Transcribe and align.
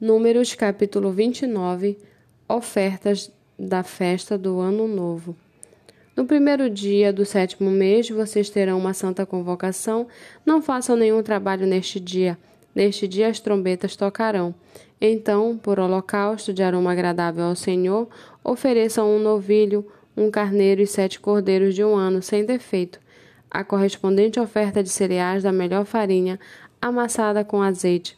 Números 0.00 0.54
capítulo 0.54 1.10
29 1.10 1.98
Ofertas 2.48 3.32
da 3.58 3.82
festa 3.82 4.38
do 4.38 4.60
Ano 4.60 4.86
Novo. 4.86 5.34
No 6.16 6.24
primeiro 6.24 6.70
dia 6.70 7.12
do 7.12 7.26
sétimo 7.26 7.68
mês, 7.68 8.08
vocês 8.08 8.48
terão 8.48 8.78
uma 8.78 8.94
santa 8.94 9.26
convocação. 9.26 10.06
Não 10.46 10.62
façam 10.62 10.94
nenhum 10.94 11.20
trabalho 11.20 11.66
neste 11.66 11.98
dia. 11.98 12.38
Neste 12.72 13.08
dia 13.08 13.26
as 13.26 13.40
trombetas 13.40 13.96
tocarão. 13.96 14.54
Então, 15.00 15.58
por 15.58 15.80
holocausto 15.80 16.54
de 16.54 16.62
aroma 16.62 16.92
agradável 16.92 17.46
ao 17.46 17.56
Senhor, 17.56 18.08
ofereçam 18.44 19.16
um 19.16 19.18
novilho, 19.18 19.84
um 20.16 20.30
carneiro 20.30 20.80
e 20.80 20.86
sete 20.86 21.18
cordeiros 21.18 21.74
de 21.74 21.82
um 21.82 21.96
ano, 21.96 22.22
sem 22.22 22.44
defeito. 22.44 23.00
A 23.50 23.64
correspondente 23.64 24.38
oferta 24.38 24.80
de 24.80 24.90
cereais 24.90 25.42
da 25.42 25.50
melhor 25.50 25.84
farinha, 25.84 26.38
amassada 26.80 27.44
com 27.44 27.60
azeite 27.60 28.16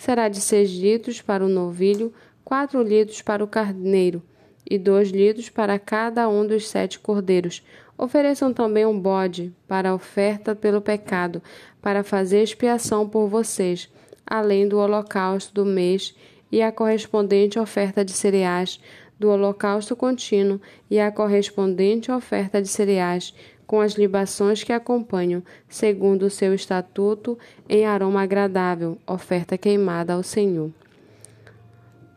será 0.00 0.30
de 0.30 0.40
seis 0.40 0.70
litros 0.70 1.20
para 1.20 1.44
o 1.44 1.48
novilho, 1.48 2.10
quatro 2.42 2.82
litros 2.82 3.20
para 3.20 3.44
o 3.44 3.46
carneiro 3.46 4.22
e 4.68 4.78
dois 4.78 5.10
litros 5.10 5.50
para 5.50 5.78
cada 5.78 6.26
um 6.26 6.46
dos 6.46 6.70
sete 6.70 6.98
cordeiros. 6.98 7.62
Ofereçam 7.98 8.50
também 8.50 8.86
um 8.86 8.98
bode 8.98 9.52
para 9.68 9.94
oferta 9.94 10.54
pelo 10.54 10.80
pecado, 10.80 11.42
para 11.82 12.02
fazer 12.02 12.42
expiação 12.42 13.06
por 13.06 13.28
vocês, 13.28 13.90
além 14.26 14.66
do 14.66 14.78
holocausto 14.78 15.52
do 15.52 15.66
mês 15.66 16.14
e 16.50 16.62
a 16.62 16.72
correspondente 16.72 17.58
oferta 17.58 18.02
de 18.02 18.12
cereais, 18.12 18.80
do 19.18 19.28
holocausto 19.28 19.94
contínuo 19.94 20.58
e 20.90 20.98
a 20.98 21.12
correspondente 21.12 22.10
oferta 22.10 22.62
de 22.62 22.68
cereais, 22.68 23.34
com 23.70 23.80
as 23.80 23.92
libações 23.92 24.64
que 24.64 24.72
acompanham, 24.72 25.44
segundo 25.68 26.24
o 26.24 26.30
seu 26.30 26.52
estatuto, 26.52 27.38
em 27.68 27.86
aroma 27.86 28.20
agradável, 28.20 28.98
oferta 29.06 29.56
queimada 29.56 30.12
ao 30.12 30.24
Senhor. 30.24 30.72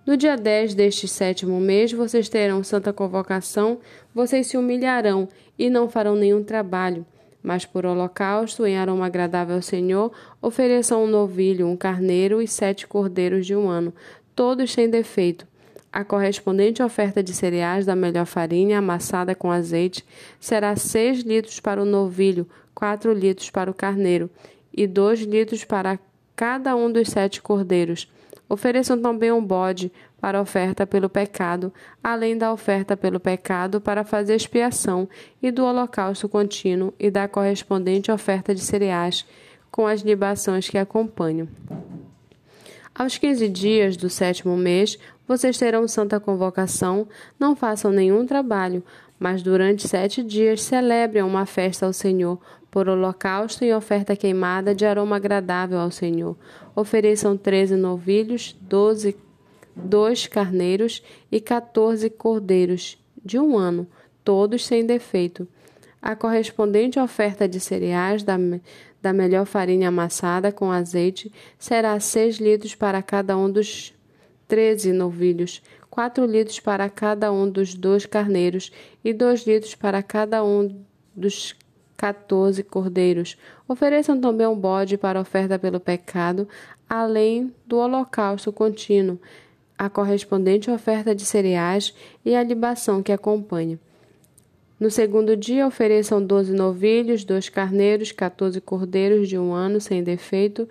No 0.03 0.17
dia 0.17 0.35
10 0.35 0.73
deste 0.73 1.07
sétimo 1.07 1.59
mês, 1.59 1.91
vocês 1.91 2.27
terão 2.27 2.63
santa 2.63 2.91
convocação, 2.91 3.77
vocês 4.15 4.47
se 4.47 4.57
humilharão 4.57 5.29
e 5.55 5.69
não 5.69 5.87
farão 5.87 6.15
nenhum 6.15 6.43
trabalho. 6.43 7.05
Mas 7.43 7.65
por 7.65 7.85
holocausto, 7.85 8.65
em 8.65 8.75
aroma 8.75 9.05
agradável 9.05 9.57
ao 9.57 9.61
Senhor, 9.61 10.11
ofereçam 10.41 11.03
um 11.03 11.07
novilho, 11.07 11.67
um 11.67 11.77
carneiro 11.77 12.41
e 12.41 12.47
sete 12.47 12.87
cordeiros 12.87 13.45
de 13.45 13.55
um 13.55 13.69
ano, 13.69 13.93
todos 14.33 14.71
sem 14.71 14.89
defeito 14.89 15.52
a 15.93 16.03
correspondente 16.03 16.81
oferta 16.81 17.21
de 17.21 17.31
cereais 17.35 17.85
da 17.85 17.95
melhor 17.95 18.25
farinha 18.25 18.79
amassada 18.79 19.35
com 19.35 19.51
azeite 19.51 20.03
será 20.39 20.75
seis 20.75 21.19
litros 21.19 21.59
para 21.59 21.79
o 21.79 21.85
novilho, 21.85 22.49
quatro 22.73 23.13
litros 23.13 23.51
para 23.51 23.69
o 23.69 23.75
carneiro 23.75 24.27
e 24.75 24.87
dois 24.87 25.19
litros 25.21 25.63
para 25.63 25.99
cada 26.35 26.75
um 26.75 26.91
dos 26.91 27.09
sete 27.09 27.39
cordeiros. 27.39 28.11
Ofereçam 28.49 28.99
também 28.99 29.31
um 29.31 29.43
bode 29.43 29.91
para 30.19 30.41
oferta 30.41 30.87
pelo 30.87 31.07
pecado, 31.07 31.71
além 32.03 32.35
da 32.35 32.51
oferta 32.51 32.97
pelo 32.97 33.19
pecado 33.19 33.79
para 33.79 34.03
fazer 34.03 34.35
expiação, 34.35 35.07
e 35.41 35.51
do 35.51 35.63
holocausto 35.63 36.27
contínuo 36.27 36.93
e 36.99 37.11
da 37.11 37.27
correspondente 37.27 38.11
oferta 38.11 38.53
de 38.55 38.61
cereais, 38.61 39.25
com 39.69 39.85
as 39.85 40.01
libações 40.01 40.67
que 40.67 40.77
acompanham. 40.77 41.47
Aos 42.95 43.17
quinze 43.17 43.49
dias 43.49 43.97
do 43.97 44.07
sétimo 44.07 44.55
mês, 44.55 44.99
vocês 45.27 45.57
terão 45.57 45.87
santa 45.87 46.19
convocação, 46.19 47.07
não 47.39 47.55
façam 47.55 47.91
nenhum 47.91 48.25
trabalho, 48.25 48.83
mas 49.17 49.41
durante 49.41 49.87
sete 49.87 50.21
dias 50.21 50.61
celebrem 50.61 51.23
uma 51.23 51.45
festa 51.45 51.85
ao 51.85 51.93
Senhor, 51.93 52.39
por 52.69 52.89
holocausto 52.89 53.63
e 53.63 53.71
oferta 53.71 54.15
queimada 54.15 54.73
de 54.73 54.85
aroma 54.85 55.15
agradável 55.15 55.79
ao 55.79 55.91
Senhor. 55.91 56.35
Ofereçam 56.75 57.37
treze 57.37 57.75
novilhos, 57.75 58.55
doze, 58.59 59.15
dois 59.75 60.27
carneiros 60.27 61.03
e 61.31 61.39
quatorze 61.39 62.09
cordeiros 62.09 62.97
de 63.23 63.39
um 63.39 63.57
ano, 63.57 63.87
todos 64.23 64.65
sem 64.65 64.85
defeito. 64.85 65.47
A 66.01 66.15
correspondente 66.15 66.99
oferta 66.99 67.47
de 67.47 67.59
cereais 67.59 68.23
da, 68.23 68.37
da 69.01 69.13
melhor 69.13 69.45
farinha 69.45 69.87
amassada 69.87 70.51
com 70.51 70.71
azeite 70.71 71.31
será 71.57 71.97
seis 71.99 72.37
litros 72.37 72.75
para 72.75 73.01
cada 73.01 73.37
um 73.37 73.49
dos 73.49 73.93
treze 74.53 74.93
novilhos, 74.93 75.63
quatro 75.89 76.27
litros 76.27 76.59
para 76.59 76.87
cada 76.87 77.31
um 77.31 77.49
dos 77.49 77.73
dois 77.73 78.05
carneiros 78.05 78.71
e 79.03 79.11
dois 79.11 79.47
litros 79.47 79.73
para 79.73 80.03
cada 80.03 80.43
um 80.43 80.79
dos 81.15 81.55
quatorze 81.97 82.61
cordeiros. 82.61 83.35
Ofereçam 83.67 84.21
também 84.21 84.45
um 84.45 84.55
bode 84.55 84.95
para 84.95 85.19
oferta 85.19 85.57
pelo 85.57 85.79
pecado, 85.79 86.47
além 86.87 87.51
do 87.65 87.77
holocausto 87.77 88.53
contínuo, 88.53 89.19
a 89.75 89.89
correspondente 89.89 90.69
oferta 90.69 91.15
de 91.15 91.25
cereais 91.25 91.91
e 92.23 92.35
a 92.35 92.43
libação 92.43 93.01
que 93.01 93.11
acompanha. 93.11 93.79
No 94.79 94.91
segundo 94.91 95.35
dia, 95.35 95.65
ofereçam 95.65 96.23
doze 96.23 96.53
novilhos, 96.53 97.23
dois 97.23 97.49
carneiros, 97.49 98.11
quatorze 98.11 98.61
cordeiros 98.61 99.27
de 99.27 99.35
um 99.35 99.51
ano 99.51 99.81
sem 99.81 100.03
defeito, 100.03 100.69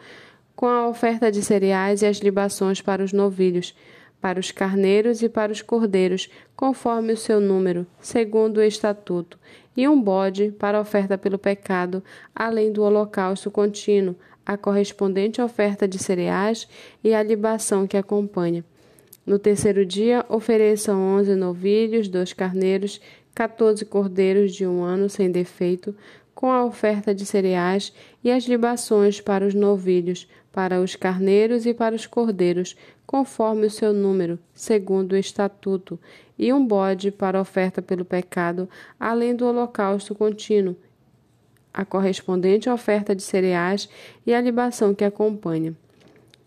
com 0.54 0.66
a 0.66 0.88
oferta 0.88 1.30
de 1.30 1.42
cereais 1.42 2.02
e 2.02 2.06
as 2.06 2.18
libações 2.18 2.80
para 2.80 3.02
os 3.02 3.12
novilhos, 3.12 3.74
para 4.20 4.38
os 4.38 4.52
carneiros 4.52 5.22
e 5.22 5.28
para 5.28 5.50
os 5.50 5.60
cordeiros, 5.60 6.30
conforme 6.54 7.12
o 7.12 7.16
seu 7.16 7.40
número, 7.40 7.86
segundo 8.00 8.58
o 8.58 8.62
estatuto, 8.62 9.38
e 9.76 9.88
um 9.88 10.00
bode 10.00 10.52
para 10.52 10.80
oferta 10.80 11.18
pelo 11.18 11.38
pecado, 11.38 12.02
além 12.34 12.72
do 12.72 12.82
holocausto 12.82 13.50
contínuo, 13.50 14.14
a 14.46 14.56
correspondente 14.56 15.40
oferta 15.40 15.88
de 15.88 15.98
cereais 15.98 16.68
e 17.02 17.14
a 17.14 17.22
libação 17.22 17.86
que 17.86 17.96
acompanha. 17.96 18.64
No 19.24 19.38
terceiro 19.38 19.86
dia, 19.86 20.24
ofereçam 20.28 21.00
onze 21.00 21.34
novilhos, 21.34 22.08
dois 22.08 22.32
carneiros, 22.32 23.00
quatorze 23.34 23.84
cordeiros 23.84 24.54
de 24.54 24.66
um 24.66 24.82
ano 24.82 25.08
sem 25.08 25.30
defeito, 25.30 25.94
com 26.34 26.50
a 26.50 26.64
oferta 26.64 27.14
de 27.14 27.24
cereais 27.24 27.92
e 28.24 28.30
as 28.30 28.44
libações 28.44 29.20
para 29.20 29.46
os 29.46 29.54
novilhos, 29.54 30.28
para 30.52 30.80
os 30.80 30.94
carneiros 30.94 31.64
e 31.64 31.72
para 31.72 31.94
os 31.94 32.06
cordeiros, 32.06 32.76
conforme 33.06 33.66
o 33.66 33.70
seu 33.70 33.92
número, 33.92 34.38
segundo 34.54 35.12
o 35.12 35.16
estatuto, 35.16 35.98
e 36.38 36.52
um 36.52 36.64
bode 36.64 37.10
para 37.10 37.40
oferta 37.40 37.80
pelo 37.80 38.04
pecado, 38.04 38.68
além 39.00 39.34
do 39.34 39.46
holocausto 39.46 40.14
contínuo, 40.14 40.76
a 41.72 41.84
correspondente 41.84 42.68
oferta 42.68 43.14
de 43.16 43.22
cereais 43.22 43.88
e 44.26 44.34
a 44.34 44.40
libação 44.40 44.94
que 44.94 45.04
acompanha. 45.04 45.74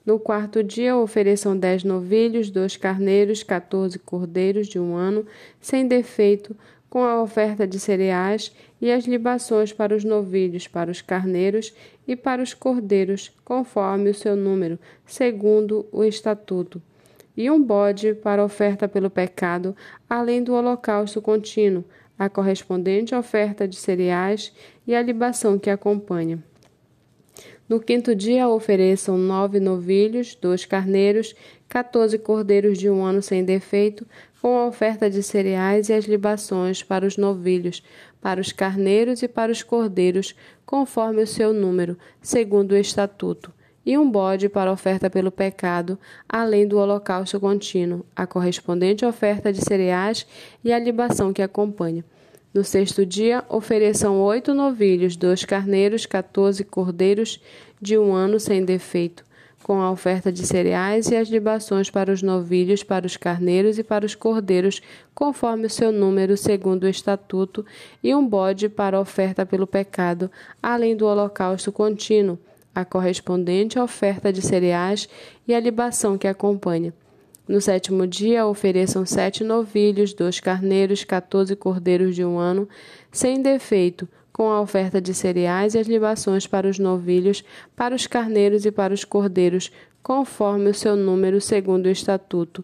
No 0.05 0.19
quarto 0.19 0.63
dia 0.63 0.95
ofereçam 0.95 1.57
dez 1.57 1.83
novilhos, 1.83 2.51
dois 2.51 2.77
carneiros, 2.77 3.41
quatorze 3.41 3.97
cordeiros 3.97 4.67
de 4.67 4.79
um 4.79 4.95
ano, 4.95 5.25
sem 5.59 5.87
defeito, 5.87 6.55
com 6.87 7.03
a 7.03 7.21
oferta 7.21 7.65
de 7.65 7.79
cereais 7.79 8.55
e 8.85 8.91
as 8.91 9.05
libações 9.05 9.73
para 9.73 9.95
os 9.95 10.03
novilhos, 10.03 10.67
para 10.67 10.91
os 10.91 11.01
carneiros 11.01 11.73
e 12.07 12.15
para 12.15 12.39
os 12.39 12.53
cordeiros, 12.53 13.31
conforme 13.43 14.11
o 14.11 14.13
seu 14.13 14.35
número, 14.35 14.77
segundo 15.07 15.87
o 15.91 16.03
estatuto, 16.03 16.79
e 17.35 17.49
um 17.49 17.59
bode 17.59 18.13
para 18.13 18.45
oferta 18.45 18.87
pelo 18.87 19.09
pecado, 19.09 19.75
além 20.07 20.43
do 20.43 20.53
holocausto 20.53 21.19
contínuo, 21.19 21.83
a 22.17 22.29
correspondente 22.29 23.15
oferta 23.15 23.67
de 23.67 23.75
cereais 23.75 24.53
e 24.85 24.93
a 24.93 25.01
libação 25.01 25.57
que 25.57 25.71
acompanha. 25.71 26.37
No 27.67 27.79
quinto 27.79 28.13
dia 28.13 28.47
ofereçam 28.47 29.17
nove 29.17 29.59
novilhos, 29.59 30.35
dois 30.35 30.63
carneiros, 30.63 31.33
quatorze 31.69 32.17
cordeiros 32.17 32.77
de 32.77 32.89
um 32.89 33.03
ano 33.03 33.21
sem 33.21 33.43
defeito, 33.43 34.05
com 34.41 34.57
a 34.57 34.67
oferta 34.67 35.09
de 35.09 35.23
cereais 35.23 35.89
e 35.89 35.93
as 35.93 36.05
libações 36.05 36.83
para 36.83 37.05
os 37.05 37.17
novilhos, 37.17 37.81
para 38.21 38.39
os 38.39 38.51
carneiros 38.51 39.23
e 39.23 39.27
para 39.27 39.51
os 39.51 39.63
cordeiros, 39.63 40.35
conforme 40.65 41.23
o 41.23 41.27
seu 41.27 41.51
número, 41.51 41.97
segundo 42.21 42.73
o 42.73 42.77
estatuto, 42.77 43.51
e 43.85 43.97
um 43.97 44.09
bode 44.09 44.47
para 44.47 44.71
oferta 44.71 45.09
pelo 45.09 45.31
pecado, 45.31 45.97
além 46.29 46.67
do 46.67 46.77
holocausto 46.77 47.39
contínuo, 47.39 48.05
a 48.15 48.27
correspondente 48.27 49.05
oferta 49.05 49.51
de 49.51 49.61
cereais 49.63 50.27
e 50.63 50.71
a 50.71 50.79
libação 50.79 51.33
que 51.33 51.41
acompanha. 51.41 52.05
No 52.53 52.63
sexto 52.63 53.05
dia, 53.05 53.43
ofereçam 53.49 54.21
oito 54.21 54.53
novilhos, 54.53 55.15
dois 55.15 55.43
carneiros, 55.43 56.05
quatorze 56.05 56.63
cordeiros 56.63 57.41
de 57.81 57.97
um 57.97 58.13
ano 58.13 58.39
sem 58.39 58.63
defeito 58.63 59.25
com 59.65 59.81
a 59.81 59.89
oferta 59.89 60.31
de 60.31 60.45
cereais 60.45 61.09
e 61.09 61.15
as 61.15 61.27
libações 61.27 61.89
para 61.89 62.13
os 62.13 62.21
novilhos, 62.21 62.83
para 62.83 63.07
os 63.07 63.17
carneiros 63.17 63.79
e 63.79 63.83
para 63.83 64.05
os 64.05 64.13
cordeiros, 64.13 64.79
conforme 65.15 65.65
o 65.65 65.69
seu 65.71 65.91
número, 65.91 66.37
segundo 66.37 66.83
o 66.83 66.87
estatuto, 66.87 67.65
e 68.03 68.13
um 68.13 68.23
bode 68.27 68.69
para 68.69 68.95
a 68.95 68.99
oferta 68.99 69.43
pelo 69.43 69.65
pecado, 69.65 70.29
além 70.61 70.95
do 70.95 71.07
holocausto 71.07 71.71
contínuo, 71.71 72.37
a 72.75 72.85
correspondente 72.85 73.79
oferta 73.79 74.31
de 74.31 74.39
cereais 74.39 75.09
e 75.47 75.55
a 75.55 75.59
libação 75.59 76.15
que 76.15 76.27
acompanha. 76.27 76.93
No 77.47 77.59
sétimo 77.59 78.05
dia, 78.05 78.45
ofereçam 78.45 79.03
sete 79.03 79.43
novilhos, 79.43 80.13
dois 80.13 80.39
carneiros, 80.39 81.03
quatorze 81.03 81.55
cordeiros 81.55 82.13
de 82.13 82.23
um 82.23 82.37
ano, 82.37 82.69
sem 83.11 83.41
defeito, 83.41 84.07
com 84.35 84.51
a 84.51 84.59
oferta 84.59 84.99
de 84.99 85.13
cereais 85.13 85.75
e 85.75 85.79
as 85.79 85.87
libações 85.87 86.45
para 86.45 86.67
os 86.67 86.77
novilhos, 86.77 87.41
para 87.73 87.95
os 87.95 88.05
carneiros 88.05 88.65
e 88.65 88.71
para 88.71 88.93
os 88.93 89.05
cordeiros, 89.05 89.71
conforme 90.03 90.69
o 90.69 90.73
seu 90.73 90.97
número, 90.97 91.39
segundo 91.39 91.85
o 91.85 91.89
estatuto, 91.89 92.61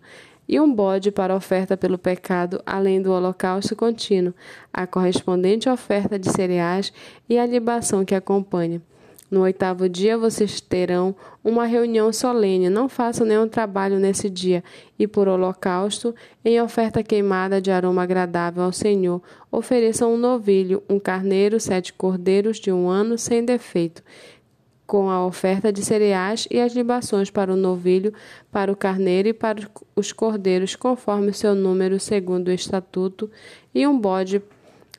e 0.49 0.59
um 0.59 0.69
bode 0.69 1.11
para 1.11 1.33
oferta 1.33 1.77
pelo 1.77 1.97
pecado, 1.97 2.61
além 2.65 3.01
do 3.01 3.13
holocausto 3.13 3.73
contínuo, 3.73 4.33
a 4.73 4.85
correspondente 4.85 5.69
oferta 5.69 6.19
de 6.19 6.29
cereais 6.29 6.91
e 7.29 7.39
a 7.39 7.45
libação 7.45 8.03
que 8.03 8.15
acompanha. 8.15 8.81
No 9.31 9.43
oitavo 9.43 9.87
dia 9.87 10.17
vocês 10.17 10.59
terão 10.59 11.15
uma 11.41 11.65
reunião 11.65 12.11
solene. 12.11 12.69
Não 12.69 12.89
façam 12.89 13.25
nenhum 13.25 13.47
trabalho 13.47 13.97
nesse 13.97 14.29
dia. 14.29 14.61
E 14.99 15.07
por 15.07 15.29
holocausto, 15.29 16.13
em 16.43 16.61
oferta 16.61 17.01
queimada 17.01 17.61
de 17.61 17.71
aroma 17.71 18.03
agradável 18.03 18.61
ao 18.63 18.73
Senhor, 18.73 19.21
ofereçam 19.49 20.13
um 20.13 20.17
novilho, 20.17 20.83
um 20.89 20.99
carneiro, 20.99 21.61
sete 21.61 21.93
cordeiros 21.93 22.59
de 22.59 22.73
um 22.73 22.89
ano 22.89 23.17
sem 23.17 23.45
defeito 23.45 24.03
com 24.85 25.09
a 25.09 25.25
oferta 25.25 25.71
de 25.71 25.85
cereais 25.85 26.49
e 26.51 26.59
as 26.59 26.73
libações 26.73 27.29
para 27.29 27.53
o 27.53 27.55
novilho, 27.55 28.13
para 28.51 28.69
o 28.69 28.75
carneiro 28.75 29.29
e 29.29 29.33
para 29.33 29.61
os 29.95 30.11
cordeiros, 30.11 30.75
conforme 30.75 31.29
o 31.29 31.33
seu 31.33 31.55
número, 31.55 31.97
segundo 31.97 32.49
o 32.49 32.51
estatuto, 32.51 33.31
e 33.73 33.87
um 33.87 33.97
bode 33.97 34.41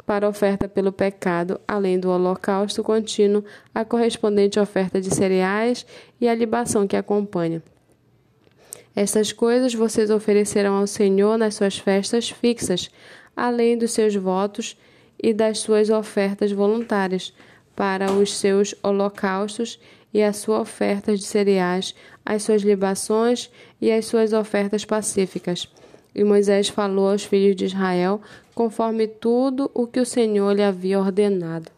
para 0.06 0.28
oferta 0.28 0.68
pelo 0.68 0.92
pecado, 0.92 1.60
além 1.66 1.98
do 1.98 2.10
holocausto 2.10 2.82
contínuo, 2.82 3.44
a 3.74 3.84
correspondente 3.84 4.58
oferta 4.58 5.00
de 5.00 5.14
cereais 5.14 5.86
e 6.20 6.28
a 6.28 6.34
libação 6.34 6.86
que 6.86 6.96
acompanha. 6.96 7.62
Estas 8.94 9.32
coisas 9.32 9.74
vocês 9.74 10.10
oferecerão 10.10 10.74
ao 10.74 10.86
Senhor 10.86 11.38
nas 11.38 11.54
suas 11.54 11.78
festas 11.78 12.30
fixas, 12.30 12.90
além 13.34 13.78
dos 13.78 13.92
seus 13.92 14.14
votos 14.14 14.76
e 15.22 15.32
das 15.32 15.60
suas 15.60 15.88
ofertas 15.88 16.52
voluntárias 16.52 17.32
para 17.74 18.12
os 18.12 18.36
seus 18.36 18.74
holocaustos 18.82 19.80
e 20.12 20.22
as 20.22 20.36
suas 20.36 20.60
ofertas 20.60 21.20
de 21.20 21.26
cereais, 21.26 21.94
as 22.24 22.42
suas 22.42 22.62
libações 22.62 23.50
e 23.80 23.90
as 23.90 24.04
suas 24.04 24.32
ofertas 24.32 24.84
pacíficas. 24.84 25.68
E 26.14 26.22
Moisés 26.24 26.68
falou 26.68 27.10
aos 27.10 27.24
filhos 27.24 27.56
de 27.56 27.64
Israel 27.66 28.20
conforme 28.54 29.06
tudo 29.06 29.70
o 29.74 29.86
que 29.86 30.00
o 30.00 30.06
Senhor 30.06 30.52
lhe 30.54 30.62
havia 30.62 31.00
ordenado. 31.00 31.70